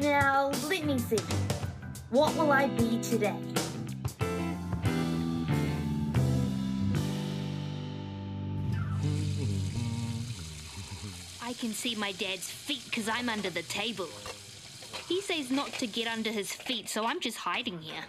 [0.00, 1.18] Now, let me see.
[2.10, 3.34] What will I be today?
[11.42, 14.08] I can see my dad's feet because I'm under the table.
[15.08, 18.04] He says not to get under his feet, so I'm just hiding here.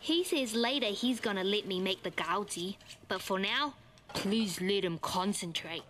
[0.00, 2.76] He says later he's gonna let me make the gaozi,
[3.08, 3.74] but for now,
[4.14, 5.82] please let him concentrate.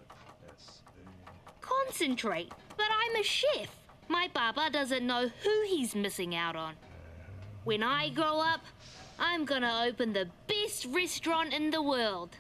[1.61, 2.51] Concentrate?
[2.77, 3.78] But I'm a chef.
[4.11, 6.75] My baba doesn't know who he's missing out on.
[7.65, 8.63] When I grow up,
[9.19, 12.31] I'm gonna open the best restaurant in the world.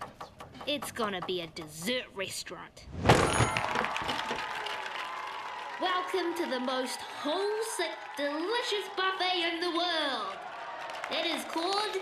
[0.66, 2.86] It's gonna be a dessert restaurant.
[5.78, 10.36] Welcome to the most homesick, delicious buffet in the world.
[11.10, 11.98] It is called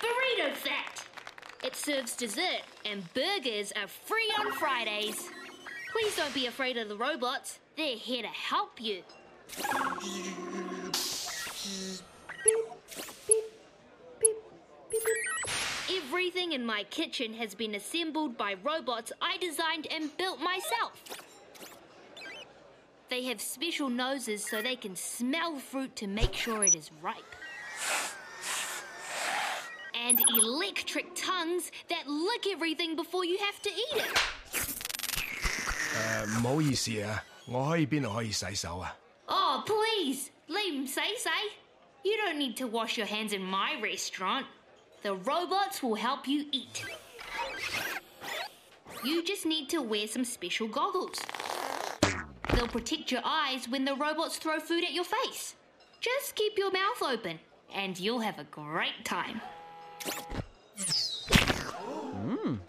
[0.00, 1.04] Burrito Fat.
[1.64, 5.30] It serves dessert, and burgers are free on Fridays.
[6.00, 7.58] Please don't be afraid of the robots.
[7.76, 9.02] They're here to help you.
[15.94, 20.92] Everything in my kitchen has been assembled by robots I designed and built myself.
[23.10, 27.36] They have special noses so they can smell fruit to make sure it is ripe.
[29.94, 34.18] And electric tongues that lick everything before you have to eat it.
[35.89, 38.95] 诶唔好意思啊，我可以边度可以洗手啊？
[39.27, 41.31] Oh, please, leave 'em say say.
[42.03, 44.45] You don't need to wash your hands in my restaurant.
[45.01, 46.83] The robots will help you eat.
[49.03, 51.19] You just need to wear some special goggles.
[52.53, 55.55] They'll protect your eyes when the robots throw food at your face.
[55.99, 57.39] Just keep your mouth open,
[57.73, 59.41] and you'll have a great time.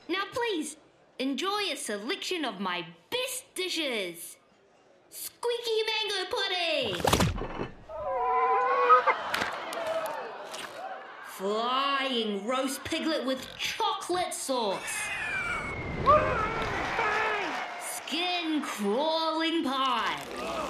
[0.08, 0.76] Now, please
[1.21, 4.37] enjoy a selection of my best dishes.
[5.11, 6.95] Squeaky mango pudding.
[11.27, 14.79] Flying roast piglet with chocolate sauce.
[17.79, 20.60] Skin crawling pie.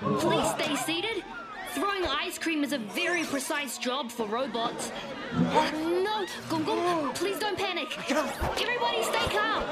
[0.00, 1.24] Please stay seated.
[1.72, 4.90] Throwing ice cream is a very precise job for robots.
[5.32, 7.96] Oh, no, Gong Gong, please don't panic.
[8.10, 9.64] Everybody stay calm.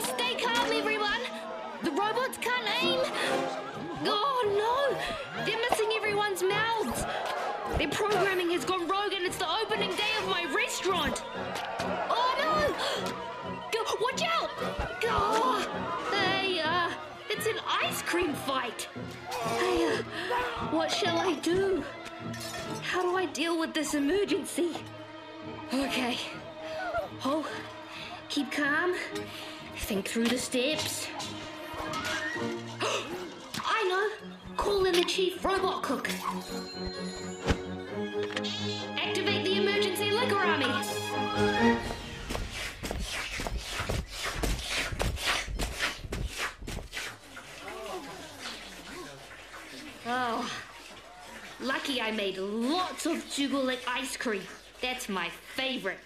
[0.00, 1.20] Stay calm, everyone.
[1.82, 3.00] The robots can't aim.
[4.04, 5.44] Oh, no.
[5.44, 7.04] They're missing everyone's mouths.
[7.78, 11.22] Their programming has gone rogue and it's the opening day of my restaurant.
[12.10, 13.08] Oh, no.
[13.72, 14.50] Go, watch out.
[15.04, 16.90] Oh, hey, uh,
[17.30, 18.88] it's an ice cream fight.
[19.44, 20.02] Uh,
[20.70, 21.84] what shall I do?
[22.82, 24.76] How do I deal with this emergency?
[25.72, 26.18] Okay.
[27.24, 27.46] Oh,
[28.28, 28.94] keep calm.
[29.76, 31.08] Think through the steps.
[33.64, 34.56] I know.
[34.56, 36.08] Call in the chief robot cook.
[38.96, 40.66] Activate the emergency liquor army.
[50.04, 50.50] Oh,
[51.62, 54.42] lucky I made lots of Jugulik ice cream.
[54.80, 55.98] That's my favorite.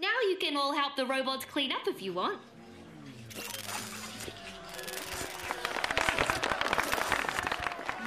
[0.00, 2.38] Now you can all help the robots clean up if you want.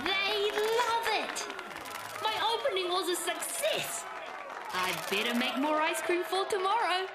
[0.04, 1.48] They love it!
[2.22, 4.04] My opening was a success!
[4.74, 7.08] I'd better make more ice cream for tomorrow.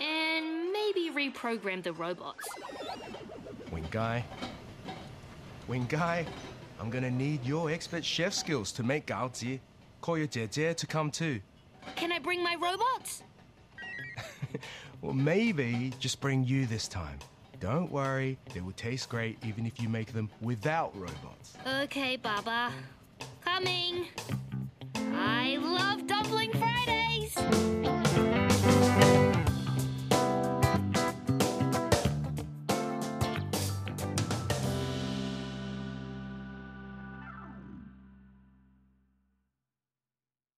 [0.00, 2.48] And maybe reprogram the robots.
[3.70, 4.24] Wing Guy.
[5.68, 6.26] Wing Guy,
[6.80, 9.60] I'm gonna need your expert chef skills to make gaozi.
[10.00, 11.40] Call your Jie to come too.
[11.96, 13.22] Can I bring my robots?
[15.00, 17.18] Well, maybe just bring you this time.
[17.60, 21.56] Don't worry, they will taste great even if you make them without robots.
[21.66, 22.72] Okay, Baba.
[23.44, 24.06] Coming.
[24.96, 27.77] I love Dumpling Fridays!